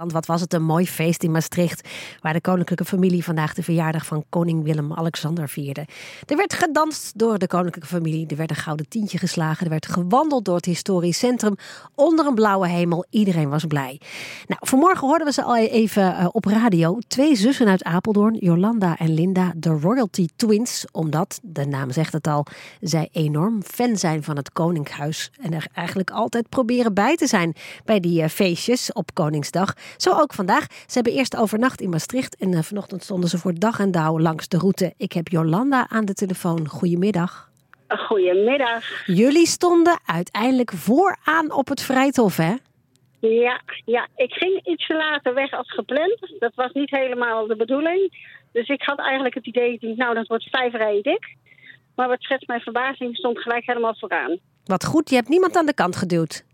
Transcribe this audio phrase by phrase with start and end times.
[0.00, 1.88] Want wat was het een mooi feest in Maastricht,
[2.20, 5.86] waar de koninklijke familie vandaag de verjaardag van koning Willem-Alexander vierde.
[6.26, 9.86] Er werd gedanst door de koninklijke familie, er werd een gouden tientje geslagen, er werd
[9.86, 11.54] gewandeld door het historisch centrum
[11.94, 13.04] onder een blauwe hemel.
[13.10, 14.00] Iedereen was blij.
[14.46, 16.98] Nou, vanmorgen hoorden we ze al even eh, op radio.
[17.08, 22.26] Twee zussen uit Apeldoorn, Jolanda en Linda, de Royalty Twins, omdat, de naam zegt het
[22.26, 22.46] al,
[22.80, 27.54] zij enorm fan zijn van het Koninkhuis en er eigenlijk altijd proberen bij te zijn
[27.84, 29.74] bij die eh, feestjes op Koningsdag.
[29.96, 30.66] Zo ook vandaag.
[30.70, 34.18] Ze hebben eerst overnacht in Maastricht en uh, vanochtend stonden ze voor dag en dauw
[34.18, 34.94] langs de route.
[34.96, 36.68] Ik heb Jolanda aan de telefoon.
[36.68, 37.50] Goedemiddag.
[37.88, 39.06] Goedemiddag.
[39.06, 42.54] Jullie stonden uiteindelijk vooraan op het Vrijthof, hè?
[43.20, 46.34] Ja, ja, ik ging iets later weg als gepland.
[46.38, 48.28] Dat was niet helemaal de bedoeling.
[48.52, 51.36] Dus ik had eigenlijk het idee, nou dat wordt vijf rijen dik.
[51.94, 54.38] Maar wat schetst mijn verbazing, stond gelijk helemaal vooraan.
[54.64, 56.44] Wat goed, je hebt niemand aan de kant geduwd.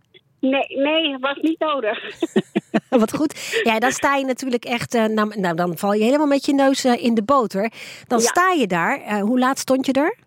[0.41, 1.99] Nee, nee, was niet nodig.
[3.03, 3.61] Wat goed.
[3.63, 4.95] Ja, dan sta je natuurlijk echt.
[4.95, 7.71] Uh, nou, nou, dan val je helemaal met je neus uh, in de boter.
[8.07, 8.25] Dan ja.
[8.25, 9.01] sta je daar.
[9.01, 10.25] Uh, hoe laat stond je er?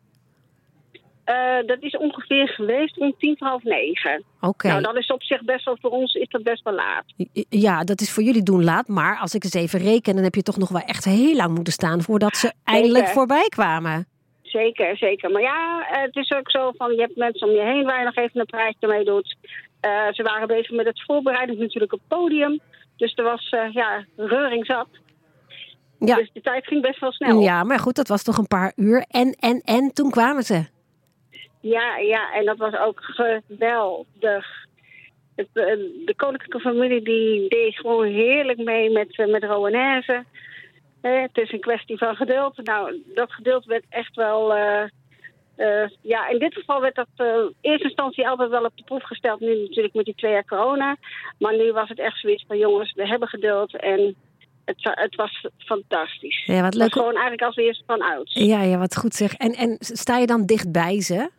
[1.66, 4.24] dat is ongeveer geweest om tien voor half negen.
[4.38, 4.48] Oké.
[4.48, 4.72] Okay.
[4.72, 7.04] Nou, dat is op zich best wel voor ons is dat best wel laat.
[7.50, 8.88] Ja, dat is voor jullie doen laat.
[8.88, 11.56] Maar als ik eens even reken, dan heb je toch nog wel echt heel lang
[11.56, 14.08] moeten staan voordat ze eindelijk voorbij kwamen.
[14.42, 15.32] Zeker, zeker.
[15.32, 18.06] Maar ja, het is ook zo van je hebt mensen om je heen waar je
[18.06, 19.36] nog even een prijsje mee doet.
[19.86, 22.60] Uh, ze waren bezig met het voorbereiden natuurlijk op het podium.
[22.98, 24.88] Dus er was uh, ja, reuring zat.
[26.00, 26.16] Ja.
[26.16, 27.40] Dus de tijd ging best wel snel.
[27.40, 29.06] Ja, maar goed, dat was toch een paar uur.
[29.10, 30.66] En, en, en toen kwamen ze.
[31.62, 34.68] Ja, ja, en dat was ook geweldig.
[35.36, 35.48] Het,
[36.06, 40.24] de koninklijke familie die deed gewoon heerlijk mee met, met Rowanese.
[41.02, 42.58] Eh, het is een kwestie van geduld.
[42.64, 44.58] Nou, dat geduld werd echt wel...
[44.58, 44.84] Uh,
[46.02, 49.40] ja, in dit geval werd dat in eerste instantie altijd wel op de proef gesteld.
[49.40, 50.98] Nu natuurlijk met die twee jaar corona.
[51.38, 54.16] Maar nu was het echt zoiets van jongens, we hebben geduld en
[54.66, 56.46] het, het was fantastisch.
[56.46, 56.84] Ja, wat leuk.
[56.84, 58.34] Het was gewoon eigenlijk als eerste van oud.
[58.34, 59.34] Ja, ja, wat goed zeg.
[59.34, 61.30] En, en sta je dan dichtbij ze?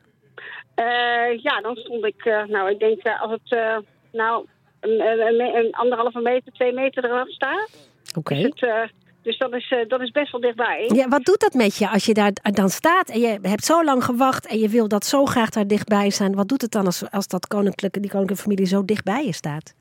[1.43, 3.83] ja, dan stond ik, nou ik denk als het
[4.13, 4.47] nou
[4.81, 7.91] een, een, een, anderhalve meter, twee meter eraf staat.
[8.19, 8.49] Oké.
[8.51, 8.91] Okay.
[9.23, 10.91] Dus dat is, uh, dat is best wel dichtbij.
[10.95, 13.85] Ja, wat doet dat met je als je daar dan staat en je hebt zo
[13.85, 16.35] lang gewacht en je wil dat zo graag daar dichtbij zijn?
[16.35, 19.75] Wat doet het dan als, als dat koninklijke, die koninklijke familie zo dichtbij je staat?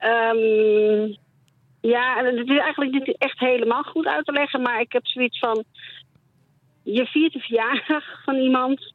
[0.00, 1.16] Um,
[1.80, 5.38] ja, het is eigenlijk niet echt helemaal goed uit te leggen, maar ik heb zoiets
[5.38, 5.64] van:
[6.82, 8.94] je viert de verjaardag van iemand,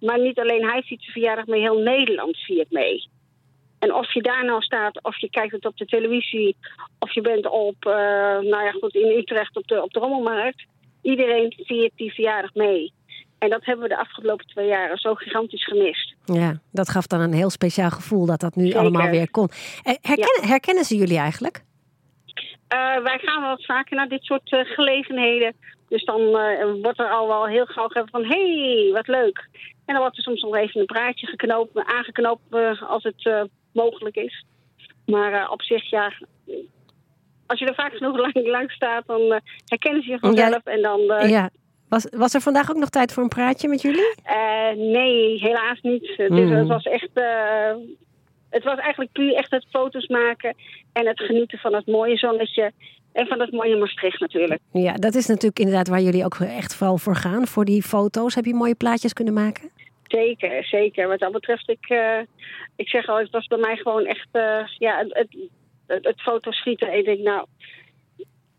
[0.00, 3.08] maar niet alleen hij viert de verjaardag, maar heel Nederland viert mee.
[3.80, 6.56] En of je daar nou staat, of je kijkt het op de televisie,
[6.98, 7.92] of je bent op, uh,
[8.52, 10.64] nou ja, goed, in Utrecht op de, op de Rommelmarkt.
[11.02, 12.92] Iedereen viert die verjaardag mee.
[13.38, 16.14] En dat hebben we de afgelopen twee jaren zo gigantisch gemist.
[16.24, 18.80] Ja, dat gaf dan een heel speciaal gevoel dat dat nu Zeker.
[18.80, 19.48] allemaal weer kon.
[19.82, 20.48] Herkennen, ja.
[20.48, 21.62] herkennen ze jullie eigenlijk?
[22.74, 25.54] Uh, wij gaan wel vaker naar dit soort uh, gelegenheden.
[25.88, 26.20] Dus dan
[26.82, 28.24] wordt er al wel heel gauw gezegd van...
[28.24, 29.48] hé, hey, wat leuk.
[29.84, 32.42] En dan wordt er soms nog even een praatje geknoopt, aangeknoopt
[32.88, 34.44] als het mogelijk is.
[35.06, 36.12] Maar uh, op zich, ja,
[37.46, 40.60] als je er vaak genoeg lang, lang staat, dan uh, herkennen ze je vanzelf.
[40.64, 40.72] Ja.
[40.72, 41.50] En dan, uh, ja.
[41.88, 44.14] Was, was er vandaag ook nog tijd voor een praatje met jullie?
[44.76, 46.14] nee, helaas niet.
[46.16, 46.36] Mm.
[46.36, 47.10] Dus het was echt.
[48.50, 50.54] het was eigenlijk puur echt het foto's maken
[50.92, 52.72] en het genieten van het mooie zonnetje.
[53.12, 54.60] En van het mooie Maastricht natuurlijk.
[54.72, 57.46] Ja, dat is natuurlijk inderdaad waar jullie ook echt vooral voor gaan.
[57.46, 58.34] Voor die foto's.
[58.34, 59.70] Heb je mooie plaatjes kunnen maken?
[60.10, 61.08] Zeker, zeker.
[61.08, 62.18] Wat dat betreft, ik, uh,
[62.76, 65.36] ik zeg al, het was bij mij gewoon echt, uh, ja, het, het,
[65.86, 66.98] het, het fotoschieten.
[66.98, 67.46] Ik denk, nou,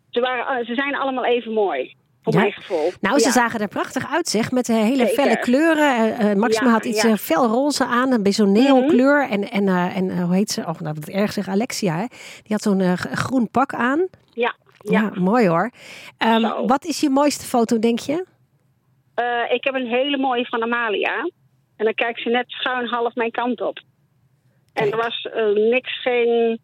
[0.09, 1.95] ze, waren, ze zijn allemaal even mooi.
[2.23, 2.39] Voor ja.
[2.39, 2.91] mijn gevoel.
[3.01, 3.31] Nou, ze ja.
[3.31, 4.51] zagen er prachtig uit, zeg.
[4.51, 5.23] Met hele Zeker.
[5.23, 6.21] felle kleuren.
[6.21, 8.11] Uh, Maxima ja, had iets uh, fel roze aan.
[8.11, 9.23] Een beetje zo'n neonkleur.
[9.23, 9.43] Mm -hmm.
[9.43, 10.61] En, en, en hoe heet ze?
[10.61, 11.47] Oh, nou, wat erg zeg.
[11.47, 12.05] Alexia, hè?
[12.43, 14.07] Die had zo'n groen pak aan.
[14.33, 14.55] Ja.
[14.77, 15.71] Ja, mooi hoor.
[16.17, 18.25] Um, wat is je mooiste foto, denk je?
[19.49, 21.29] ik heb een hele mooie van Amalia.
[21.81, 23.79] En dan kijkt ze net schuin half mijn kant op.
[24.73, 26.59] En er was uh, niks, geen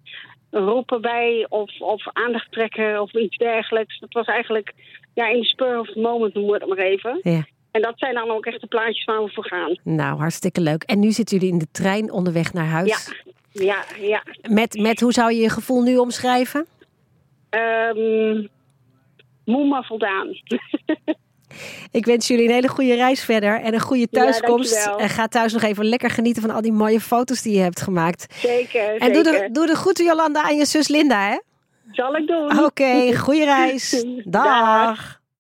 [0.52, 4.00] roepen bij of, of aandacht trekken of iets dergelijks.
[4.00, 4.74] Dat was eigenlijk
[5.14, 7.20] ja, in de spur of the moment, noemen we het maar even.
[7.22, 7.46] Ja.
[7.72, 9.80] En dat zijn dan ook echt de plaatjes waar we voor gaan.
[9.84, 10.84] Nou, hartstikke leuk.
[10.84, 13.14] En nu zitten jullie in de trein onderweg naar huis.
[13.52, 14.08] Ja, ja.
[14.08, 14.24] ja.
[14.50, 16.66] Met, met hoe zou je je gevoel nu omschrijven?
[17.50, 18.50] Um,
[19.46, 20.28] moe maar voldaan.
[21.98, 24.86] Ik wens jullie een hele goede reis verder en een goede thuiskomst.
[24.86, 27.62] Ja, en ga thuis nog even lekker genieten van al die mooie foto's die je
[27.62, 28.26] hebt gemaakt.
[28.34, 28.98] Zeker.
[28.98, 29.24] En zeker.
[29.24, 31.40] Doe, de, doe de groeten Jolanda aan je zus Linda, hè?
[31.92, 32.52] Zal ik doen.
[32.52, 34.06] Oké, okay, goede reis.
[34.24, 34.44] Dag.
[34.44, 35.17] Dag.